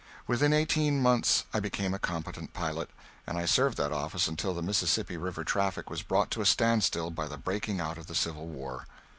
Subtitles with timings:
[0.25, 2.89] Within eighteen months I became a competent pilot,
[3.27, 7.11] and I served that office until the Mississippi River traffic was brought to a standstill
[7.11, 8.87] by the breaking out of the civil war.